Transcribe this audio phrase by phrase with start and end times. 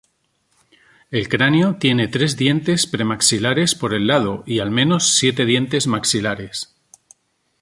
[1.11, 6.75] El cráneo tiene tres dientes premaxilares por lado y al menos siete dientes maxilares.